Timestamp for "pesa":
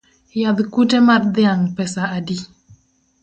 1.75-2.03